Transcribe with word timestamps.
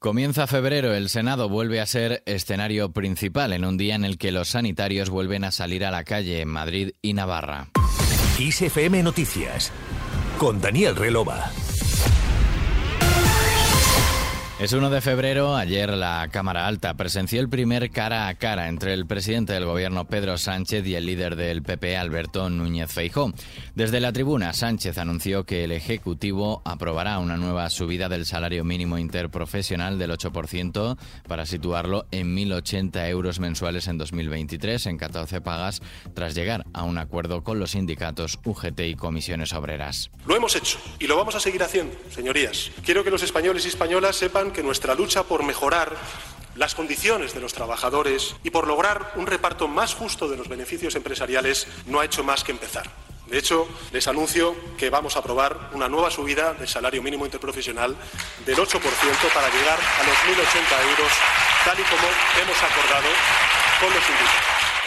Comienza 0.00 0.46
febrero, 0.46 0.94
el 0.94 1.08
Senado 1.08 1.48
vuelve 1.48 1.80
a 1.80 1.86
ser 1.86 2.22
escenario 2.24 2.92
principal 2.92 3.52
en 3.52 3.64
un 3.64 3.76
día 3.76 3.96
en 3.96 4.04
el 4.04 4.16
que 4.16 4.30
los 4.30 4.50
sanitarios 4.50 5.10
vuelven 5.10 5.42
a 5.42 5.50
salir 5.50 5.84
a 5.84 5.90
la 5.90 6.04
calle 6.04 6.40
en 6.40 6.48
Madrid 6.48 6.92
y 7.02 7.14
Navarra. 7.14 7.70
ISFM 8.38 9.02
Noticias 9.02 9.72
con 10.38 10.60
Daniel 10.60 10.94
Relova. 10.94 11.50
Es 14.60 14.72
1 14.72 14.90
de 14.90 15.00
febrero, 15.00 15.54
ayer 15.54 15.90
la 15.90 16.26
Cámara 16.32 16.66
Alta 16.66 16.94
presenció 16.94 17.40
el 17.40 17.48
primer 17.48 17.92
cara 17.92 18.26
a 18.26 18.34
cara 18.34 18.66
entre 18.66 18.92
el 18.92 19.06
presidente 19.06 19.52
del 19.52 19.66
gobierno 19.66 20.06
Pedro 20.06 20.36
Sánchez 20.36 20.84
y 20.84 20.96
el 20.96 21.06
líder 21.06 21.36
del 21.36 21.62
PP 21.62 21.96
Alberto 21.96 22.50
Núñez 22.50 22.90
Feijó. 22.90 23.32
Desde 23.76 24.00
la 24.00 24.12
tribuna, 24.12 24.52
Sánchez 24.52 24.98
anunció 24.98 25.44
que 25.44 25.62
el 25.62 25.70
Ejecutivo 25.70 26.60
aprobará 26.64 27.20
una 27.20 27.36
nueva 27.36 27.70
subida 27.70 28.08
del 28.08 28.26
salario 28.26 28.64
mínimo 28.64 28.98
interprofesional 28.98 29.96
del 29.96 30.10
8% 30.10 30.98
para 31.28 31.46
situarlo 31.46 32.06
en 32.10 32.36
1.080 32.36 33.08
euros 33.10 33.38
mensuales 33.38 33.86
en 33.86 33.96
2023 33.96 34.86
en 34.86 34.98
14 34.98 35.40
pagas 35.40 35.82
tras 36.14 36.34
llegar 36.34 36.66
a 36.72 36.82
un 36.82 36.98
acuerdo 36.98 37.44
con 37.44 37.60
los 37.60 37.70
sindicatos 37.70 38.40
UGT 38.44 38.80
y 38.80 38.96
comisiones 38.96 39.52
obreras. 39.52 40.10
Lo 40.26 40.34
hemos 40.34 40.56
hecho 40.56 40.80
y 40.98 41.06
lo 41.06 41.16
vamos 41.16 41.36
a 41.36 41.40
seguir 41.40 41.62
haciendo, 41.62 41.96
señorías. 42.10 42.72
Quiero 42.84 43.04
que 43.04 43.12
los 43.12 43.22
españoles 43.22 43.64
y 43.64 43.68
españolas 43.68 44.16
sepan 44.16 44.47
que 44.52 44.62
nuestra 44.62 44.94
lucha 44.94 45.22
por 45.22 45.42
mejorar 45.42 45.96
las 46.56 46.74
condiciones 46.74 47.34
de 47.34 47.40
los 47.40 47.52
trabajadores 47.52 48.34
y 48.42 48.50
por 48.50 48.66
lograr 48.66 49.12
un 49.16 49.26
reparto 49.26 49.68
más 49.68 49.94
justo 49.94 50.28
de 50.28 50.36
los 50.36 50.48
beneficios 50.48 50.96
empresariales 50.96 51.66
no 51.86 52.00
ha 52.00 52.04
hecho 52.04 52.24
más 52.24 52.42
que 52.42 52.52
empezar. 52.52 52.90
De 53.26 53.38
hecho, 53.38 53.68
les 53.92 54.08
anuncio 54.08 54.56
que 54.78 54.88
vamos 54.90 55.14
a 55.14 55.18
aprobar 55.18 55.70
una 55.72 55.88
nueva 55.88 56.10
subida 56.10 56.54
del 56.54 56.66
salario 56.66 57.02
mínimo 57.02 57.26
interprofesional 57.26 57.94
del 58.46 58.56
8% 58.56 58.80
para 59.34 59.50
llegar 59.50 59.78
a 59.78 60.02
los 60.04 60.16
1.080 60.16 60.90
euros, 60.90 61.12
tal 61.64 61.78
y 61.78 61.82
como 61.82 62.08
hemos 62.42 62.62
acordado 62.62 63.08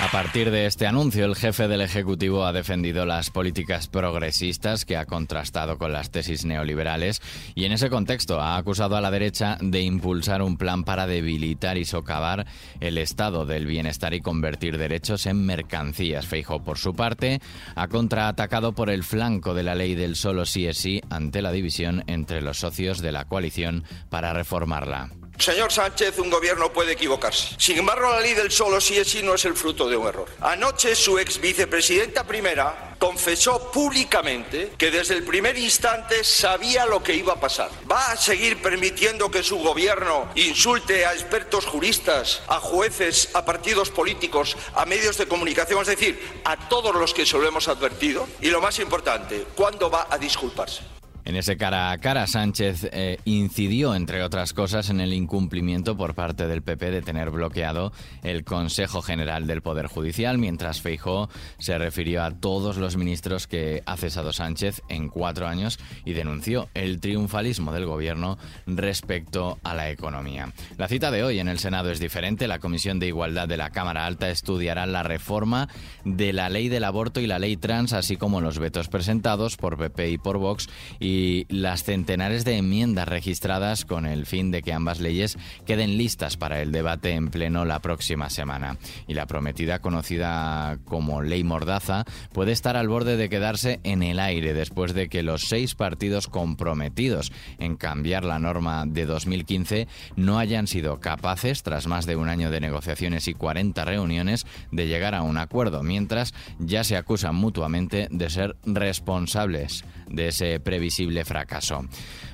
A 0.00 0.08
partir 0.08 0.50
de 0.50 0.66
este 0.66 0.86
anuncio, 0.86 1.24
el 1.24 1.36
jefe 1.36 1.68
del 1.68 1.80
Ejecutivo 1.80 2.44
ha 2.44 2.52
defendido 2.52 3.06
las 3.06 3.30
políticas 3.30 3.88
progresistas 3.88 4.84
que 4.84 4.98
ha 4.98 5.06
contrastado 5.06 5.78
con 5.78 5.92
las 5.92 6.10
tesis 6.10 6.44
neoliberales 6.44 7.22
y 7.54 7.64
en 7.64 7.72
ese 7.72 7.88
contexto 7.88 8.40
ha 8.40 8.58
acusado 8.58 8.96
a 8.96 9.00
la 9.00 9.10
derecha 9.10 9.56
de 9.62 9.80
impulsar 9.80 10.42
un 10.42 10.58
plan 10.58 10.84
para 10.84 11.06
debilitar 11.06 11.78
y 11.78 11.86
socavar 11.86 12.46
el 12.80 12.98
estado 12.98 13.46
del 13.46 13.64
bienestar 13.64 14.12
y 14.12 14.20
convertir 14.20 14.76
derechos 14.76 15.24
en 15.24 15.46
mercancías. 15.46 16.26
Feijo, 16.26 16.62
por 16.62 16.76
su 16.76 16.94
parte, 16.94 17.40
ha 17.74 17.88
contraatacado 17.88 18.74
por 18.74 18.90
el 18.90 19.04
flanco 19.04 19.54
de 19.54 19.62
la 19.62 19.74
ley 19.74 19.94
del 19.94 20.16
solo 20.16 20.44
sí 20.44 20.66
es 20.66 20.76
sí 20.76 21.00
ante 21.08 21.40
la 21.40 21.52
división 21.52 22.04
entre 22.06 22.42
los 22.42 22.58
socios 22.58 23.00
de 23.00 23.12
la 23.12 23.24
coalición 23.24 23.84
para 24.10 24.34
reformarla. 24.34 25.23
Señor 25.38 25.72
Sánchez, 25.72 26.18
un 26.18 26.30
gobierno 26.30 26.72
puede 26.72 26.92
equivocarse. 26.92 27.54
Sin 27.58 27.78
embargo, 27.78 28.08
la 28.08 28.20
ley 28.20 28.34
del 28.34 28.50
solo 28.50 28.80
sí 28.80 28.96
es 28.96 29.08
sí 29.08 29.22
no 29.22 29.34
es 29.34 29.44
el 29.44 29.54
fruto 29.54 29.88
de 29.88 29.96
un 29.96 30.06
error. 30.06 30.26
Anoche 30.40 30.94
su 30.94 31.18
ex 31.18 31.40
vicepresidenta 31.40 32.24
primera 32.24 32.94
confesó 32.98 33.70
públicamente 33.70 34.72
que 34.78 34.90
desde 34.90 35.14
el 35.14 35.24
primer 35.24 35.58
instante 35.58 36.24
sabía 36.24 36.86
lo 36.86 37.02
que 37.02 37.14
iba 37.14 37.34
a 37.34 37.40
pasar. 37.40 37.70
¿Va 37.90 38.12
a 38.12 38.16
seguir 38.16 38.62
permitiendo 38.62 39.30
que 39.30 39.42
su 39.42 39.58
gobierno 39.58 40.30
insulte 40.36 41.04
a 41.04 41.12
expertos 41.12 41.66
juristas, 41.66 42.42
a 42.48 42.60
jueces, 42.60 43.28
a 43.34 43.44
partidos 43.44 43.90
políticos, 43.90 44.56
a 44.74 44.86
medios 44.86 45.18
de 45.18 45.26
comunicación, 45.26 45.82
es 45.82 45.88
decir, 45.88 46.40
a 46.44 46.68
todos 46.68 46.94
los 46.94 47.12
que 47.12 47.26
se 47.26 47.36
lo 47.36 47.46
hemos 47.46 47.68
advertido? 47.68 48.26
Y 48.40 48.48
lo 48.48 48.62
más 48.62 48.78
importante, 48.78 49.46
¿cuándo 49.54 49.90
va 49.90 50.06
a 50.08 50.16
disculparse? 50.16 50.82
En 51.26 51.36
ese 51.36 51.56
cara 51.56 51.90
a 51.90 51.98
cara, 51.98 52.26
Sánchez 52.26 52.86
eh, 52.92 53.18
incidió, 53.24 53.94
entre 53.94 54.22
otras 54.22 54.52
cosas, 54.52 54.90
en 54.90 55.00
el 55.00 55.14
incumplimiento 55.14 55.96
por 55.96 56.14
parte 56.14 56.46
del 56.46 56.62
PP 56.62 56.90
de 56.90 57.00
tener 57.00 57.30
bloqueado 57.30 57.92
el 58.22 58.44
Consejo 58.44 59.00
General 59.00 59.46
del 59.46 59.62
Poder 59.62 59.86
Judicial, 59.86 60.36
mientras 60.36 60.82
Feijó 60.82 61.30
se 61.56 61.78
refirió 61.78 62.22
a 62.22 62.32
todos 62.32 62.76
los 62.76 62.98
ministros 62.98 63.46
que 63.46 63.82
ha 63.86 63.96
cesado 63.96 64.34
Sánchez 64.34 64.82
en 64.90 65.08
cuatro 65.08 65.46
años 65.46 65.78
y 66.04 66.12
denunció 66.12 66.68
el 66.74 67.00
triunfalismo 67.00 67.72
del 67.72 67.86
gobierno 67.86 68.36
respecto 68.66 69.58
a 69.62 69.74
la 69.74 69.88
economía. 69.90 70.52
La 70.76 70.88
cita 70.88 71.10
de 71.10 71.24
hoy 71.24 71.38
en 71.38 71.48
el 71.48 71.58
Senado 71.58 71.90
es 71.90 72.00
diferente. 72.00 72.48
La 72.48 72.58
Comisión 72.58 72.98
de 72.98 73.06
Igualdad 73.06 73.48
de 73.48 73.56
la 73.56 73.70
Cámara 73.70 74.04
Alta 74.04 74.28
estudiará 74.28 74.84
la 74.84 75.02
reforma 75.02 75.70
de 76.04 76.34
la 76.34 76.50
ley 76.50 76.68
del 76.68 76.84
aborto 76.84 77.20
y 77.20 77.26
la 77.26 77.38
ley 77.38 77.56
trans, 77.56 77.94
así 77.94 78.18
como 78.18 78.42
los 78.42 78.58
vetos 78.58 78.88
presentados 78.88 79.56
por 79.56 79.78
PP 79.78 80.10
y 80.10 80.18
por 80.18 80.36
Vox 80.36 80.68
y 81.00 81.13
y 81.14 81.46
las 81.48 81.84
centenares 81.84 82.44
de 82.44 82.56
enmiendas 82.56 83.06
registradas 83.06 83.84
con 83.84 84.04
el 84.04 84.26
fin 84.26 84.50
de 84.50 84.62
que 84.62 84.72
ambas 84.72 84.98
leyes 84.98 85.38
queden 85.64 85.96
listas 85.96 86.36
para 86.36 86.60
el 86.60 86.72
debate 86.72 87.12
en 87.12 87.28
pleno 87.28 87.64
la 87.64 87.78
próxima 87.78 88.30
semana. 88.30 88.78
Y 89.06 89.14
la 89.14 89.26
prometida 89.26 89.78
conocida 89.78 90.78
como 90.84 91.22
Ley 91.22 91.44
Mordaza 91.44 92.04
puede 92.32 92.50
estar 92.50 92.76
al 92.76 92.88
borde 92.88 93.16
de 93.16 93.28
quedarse 93.28 93.78
en 93.84 94.02
el 94.02 94.18
aire 94.18 94.54
después 94.54 94.92
de 94.92 95.08
que 95.08 95.22
los 95.22 95.42
seis 95.42 95.76
partidos 95.76 96.26
comprometidos 96.26 97.30
en 97.58 97.76
cambiar 97.76 98.24
la 98.24 98.40
norma 98.40 98.84
de 98.84 99.06
2015 99.06 99.86
no 100.16 100.40
hayan 100.40 100.66
sido 100.66 100.98
capaces, 100.98 101.62
tras 101.62 101.86
más 101.86 102.06
de 102.06 102.16
un 102.16 102.28
año 102.28 102.50
de 102.50 102.60
negociaciones 102.60 103.28
y 103.28 103.34
40 103.34 103.84
reuniones, 103.84 104.46
de 104.72 104.88
llegar 104.88 105.14
a 105.14 105.22
un 105.22 105.38
acuerdo, 105.38 105.84
mientras 105.84 106.34
ya 106.58 106.82
se 106.82 106.96
acusan 106.96 107.36
mutuamente 107.36 108.08
de 108.10 108.30
ser 108.30 108.56
responsables 108.64 109.84
de 110.08 110.28
ese 110.28 110.60
previsible 110.60 111.03
fracaso. 111.24 111.84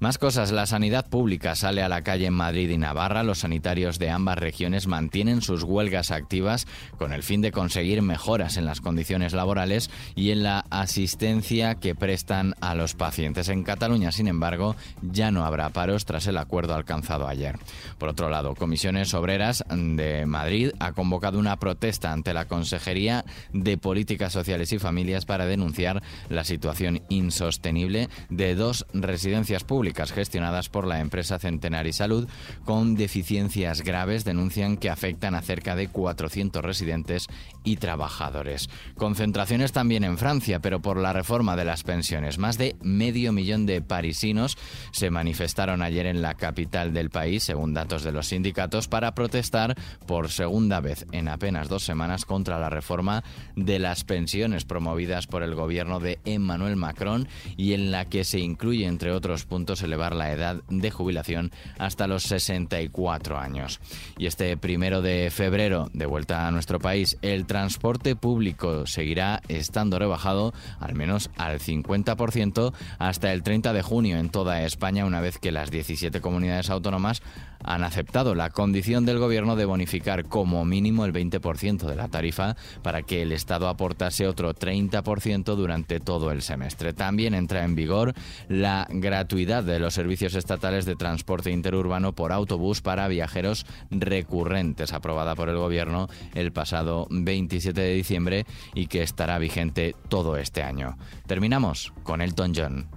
Más 0.00 0.18
cosas, 0.18 0.52
la 0.52 0.66
sanidad 0.66 1.08
pública 1.08 1.54
sale 1.54 1.82
a 1.82 1.88
la 1.88 2.02
calle 2.02 2.26
en 2.26 2.34
Madrid 2.34 2.68
y 2.68 2.76
Navarra. 2.76 3.22
Los 3.22 3.38
sanitarios 3.38 3.98
de 3.98 4.10
ambas 4.10 4.38
regiones 4.38 4.86
mantienen 4.86 5.40
sus 5.40 5.62
huelgas 5.62 6.10
activas 6.10 6.66
con 6.98 7.12
el 7.12 7.22
fin 7.22 7.40
de 7.40 7.52
conseguir 7.52 8.02
mejoras 8.02 8.56
en 8.56 8.66
las 8.66 8.80
condiciones 8.80 9.32
laborales 9.32 9.90
y 10.14 10.32
en 10.32 10.42
la 10.42 10.64
asistencia 10.70 11.76
que 11.76 11.94
prestan 11.94 12.54
a 12.60 12.74
los 12.74 12.94
pacientes. 12.94 13.48
En 13.48 13.62
Cataluña, 13.62 14.12
sin 14.12 14.28
embargo, 14.28 14.76
ya 15.00 15.30
no 15.30 15.44
habrá 15.44 15.70
paros 15.70 16.04
tras 16.04 16.26
el 16.26 16.36
acuerdo 16.36 16.74
alcanzado 16.74 17.28
ayer. 17.28 17.56
Por 17.98 18.08
otro 18.08 18.28
lado, 18.28 18.54
Comisiones 18.54 19.14
Obreras 19.14 19.64
de 19.70 20.26
Madrid 20.26 20.72
ha 20.78 20.92
convocado 20.92 21.38
una 21.38 21.56
protesta 21.56 22.12
ante 22.12 22.34
la 22.34 22.46
Consejería 22.46 23.24
de 23.52 23.78
Políticas 23.78 24.32
Sociales 24.32 24.72
y 24.72 24.78
Familias 24.78 25.24
para 25.24 25.46
denunciar 25.46 26.02
la 26.28 26.44
situación 26.44 27.02
insostenible 27.08 28.08
de 28.28 28.55
dos 28.56 28.86
residencias 28.92 29.64
públicas 29.64 30.12
gestionadas 30.12 30.68
por 30.68 30.86
la 30.86 31.00
empresa 31.00 31.38
Centenary 31.38 31.92
Salud 31.92 32.28
con 32.64 32.96
deficiencias 32.96 33.82
graves 33.82 34.24
denuncian 34.24 34.76
que 34.76 34.90
afectan 34.90 35.34
a 35.34 35.42
cerca 35.42 35.76
de 35.76 35.88
400 35.88 36.64
residentes 36.64 37.26
y 37.64 37.76
trabajadores. 37.76 38.68
Concentraciones 38.96 39.72
también 39.72 40.04
en 40.04 40.18
Francia, 40.18 40.60
pero 40.60 40.80
por 40.80 40.98
la 40.98 41.12
reforma 41.12 41.56
de 41.56 41.64
las 41.64 41.82
pensiones. 41.82 42.38
Más 42.38 42.58
de 42.58 42.76
medio 42.82 43.32
millón 43.32 43.66
de 43.66 43.82
parisinos 43.82 44.56
se 44.92 45.10
manifestaron 45.10 45.82
ayer 45.82 46.06
en 46.06 46.22
la 46.22 46.34
capital 46.34 46.92
del 46.92 47.10
país, 47.10 47.44
según 47.44 47.74
datos 47.74 48.02
de 48.02 48.12
los 48.12 48.28
sindicatos, 48.28 48.88
para 48.88 49.14
protestar 49.14 49.76
por 50.06 50.30
segunda 50.30 50.80
vez 50.80 51.06
en 51.12 51.28
apenas 51.28 51.68
dos 51.68 51.84
semanas 51.84 52.24
contra 52.24 52.58
la 52.58 52.70
reforma 52.70 53.22
de 53.54 53.78
las 53.78 54.04
pensiones 54.04 54.64
promovidas 54.64 55.26
por 55.26 55.42
el 55.42 55.54
gobierno 55.54 56.00
de 56.00 56.18
Emmanuel 56.24 56.76
Macron 56.76 57.28
y 57.56 57.72
en 57.72 57.90
la 57.90 58.06
que 58.06 58.24
se 58.24 58.40
incluye, 58.46 58.86
entre 58.86 59.12
otros 59.12 59.44
puntos, 59.44 59.82
elevar 59.82 60.14
la 60.14 60.32
edad 60.32 60.62
de 60.68 60.90
jubilación 60.90 61.52
hasta 61.78 62.06
los 62.06 62.22
64 62.22 63.38
años. 63.38 63.80
Y 64.16 64.26
este 64.26 64.56
primero 64.56 65.02
de 65.02 65.30
febrero, 65.30 65.90
de 65.92 66.06
vuelta 66.06 66.46
a 66.46 66.50
nuestro 66.50 66.78
país, 66.78 67.18
el 67.20 67.44
transporte 67.44 68.16
público 68.16 68.86
seguirá 68.86 69.42
estando 69.48 69.98
rebajado 69.98 70.54
al 70.80 70.94
menos 70.94 71.30
al 71.36 71.60
50% 71.60 72.72
hasta 72.98 73.32
el 73.32 73.42
30 73.42 73.72
de 73.72 73.82
junio 73.82 74.18
en 74.18 74.30
toda 74.30 74.62
España, 74.62 75.04
una 75.04 75.20
vez 75.20 75.38
que 75.38 75.52
las 75.52 75.70
17 75.70 76.20
comunidades 76.20 76.70
autónomas 76.70 77.22
han 77.64 77.82
aceptado 77.84 78.34
la 78.34 78.50
condición 78.50 79.04
del 79.04 79.18
gobierno 79.18 79.56
de 79.56 79.64
bonificar 79.64 80.24
como 80.26 80.64
mínimo 80.64 81.04
el 81.04 81.12
20% 81.12 81.86
de 81.86 81.96
la 81.96 82.08
tarifa 82.08 82.56
para 82.82 83.02
que 83.02 83.22
el 83.22 83.32
Estado 83.32 83.68
aportase 83.68 84.26
otro 84.26 84.54
30% 84.54 85.56
durante 85.56 86.00
todo 86.00 86.30
el 86.30 86.42
semestre. 86.42 86.92
También 86.92 87.34
entra 87.34 87.64
en 87.64 87.74
vigor 87.74 88.14
la 88.48 88.86
gratuidad 88.90 89.62
de 89.62 89.78
los 89.78 89.94
servicios 89.94 90.34
estatales 90.34 90.84
de 90.84 90.96
transporte 90.96 91.50
interurbano 91.50 92.14
por 92.14 92.32
autobús 92.32 92.82
para 92.82 93.08
viajeros 93.08 93.66
recurrentes, 93.90 94.92
aprobada 94.92 95.34
por 95.34 95.48
el 95.48 95.56
gobierno 95.56 96.08
el 96.34 96.52
pasado 96.52 97.06
27 97.10 97.80
de 97.80 97.94
diciembre 97.94 98.46
y 98.74 98.86
que 98.86 99.02
estará 99.02 99.38
vigente 99.38 99.94
todo 100.08 100.36
este 100.36 100.62
año. 100.62 100.96
Terminamos 101.26 101.92
con 102.02 102.20
Elton 102.20 102.52
John. 102.54 102.88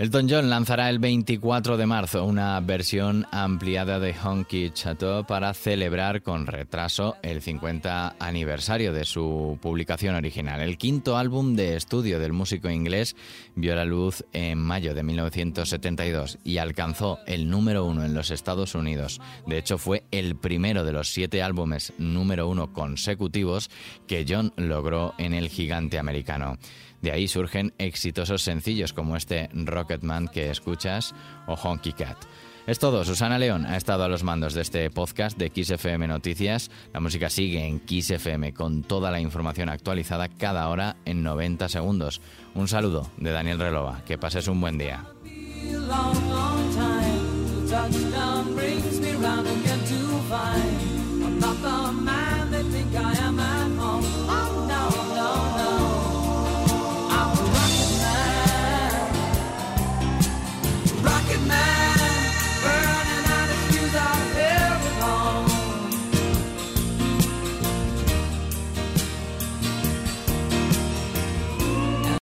Elton 0.00 0.28
John 0.30 0.48
lanzará 0.48 0.88
el 0.88 0.98
24 0.98 1.76
de 1.76 1.84
marzo 1.84 2.24
una 2.24 2.58
versión 2.60 3.26
ampliada 3.32 4.00
de 4.00 4.14
Honky 4.14 4.70
Chateau 4.70 5.26
para 5.26 5.52
celebrar 5.52 6.22
con 6.22 6.46
retraso 6.46 7.18
el 7.20 7.42
50 7.42 8.16
aniversario 8.18 8.94
de 8.94 9.04
su 9.04 9.58
publicación 9.60 10.14
original. 10.14 10.62
El 10.62 10.78
quinto 10.78 11.18
álbum 11.18 11.54
de 11.54 11.76
estudio 11.76 12.18
del 12.18 12.32
músico 12.32 12.70
inglés 12.70 13.14
vio 13.56 13.74
la 13.74 13.84
luz 13.84 14.24
en 14.32 14.56
mayo 14.56 14.94
de 14.94 15.02
1972 15.02 16.38
y 16.44 16.56
alcanzó 16.56 17.18
el 17.26 17.50
número 17.50 17.84
uno 17.84 18.02
en 18.02 18.14
los 18.14 18.30
Estados 18.30 18.74
Unidos. 18.74 19.20
De 19.46 19.58
hecho, 19.58 19.76
fue 19.76 20.04
el 20.12 20.34
primero 20.34 20.82
de 20.82 20.92
los 20.92 21.10
siete 21.10 21.42
álbumes 21.42 21.92
número 21.98 22.48
uno 22.48 22.72
consecutivos 22.72 23.68
que 24.06 24.24
John 24.26 24.54
logró 24.56 25.12
en 25.18 25.34
el 25.34 25.50
gigante 25.50 25.98
americano. 25.98 26.56
De 27.02 27.12
ahí 27.12 27.28
surgen 27.28 27.72
exitosos 27.78 28.42
sencillos 28.42 28.92
como 28.92 29.16
este 29.16 29.48
Rocketman 29.90 30.28
que 30.28 30.50
escuchas 30.50 31.14
o 31.46 31.54
Honky 31.54 31.92
Cat. 31.92 32.16
Es 32.66 32.78
todo, 32.78 33.04
Susana 33.04 33.38
León 33.38 33.66
ha 33.66 33.76
estado 33.76 34.04
a 34.04 34.08
los 34.08 34.22
mandos 34.22 34.54
de 34.54 34.62
este 34.62 34.90
podcast 34.90 35.36
de 35.36 35.50
XFM 35.50 36.06
Noticias. 36.06 36.70
La 36.92 37.00
música 37.00 37.28
sigue 37.28 37.66
en 37.66 37.82
XFM 37.84 38.52
con 38.52 38.84
toda 38.84 39.10
la 39.10 39.20
información 39.20 39.68
actualizada 39.68 40.28
cada 40.28 40.68
hora 40.68 40.96
en 41.04 41.24
90 41.24 41.68
segundos. 41.68 42.20
Un 42.54 42.68
saludo 42.68 43.10
de 43.16 43.32
Daniel 43.32 43.58
Relova, 43.58 44.04
que 44.04 44.18
pases 44.18 44.46
un 44.46 44.60
buen 44.60 44.78
día. 44.78 45.04